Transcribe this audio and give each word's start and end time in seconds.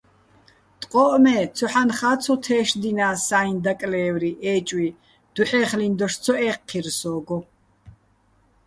ტყოჸ 0.81 1.13
მე 1.23 1.35
ცოჰ̦ანხა́ 1.57 2.15
ცო 2.23 2.35
თე́შდინას 2.43 3.19
საჲჼ 3.27 3.57
დაკლე́ვრი, 3.63 4.31
ე́ჭვი, 4.53 4.87
დუჰ̦ე́ხლიჼ 5.35 5.87
დოშ 5.97 6.13
ცო 6.23 6.33
ე́ჴჴირ 6.47 6.85
სო́გო. 6.99 7.37